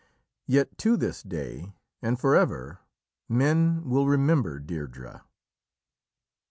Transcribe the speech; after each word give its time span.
Yet 0.47 0.79
to 0.79 0.97
this 0.97 1.21
day 1.21 1.75
and 2.01 2.19
for 2.19 2.35
ever, 2.35 2.79
men 3.29 3.87
will 3.87 4.07
remember 4.07 4.59
Deirdrê...." 4.59 5.21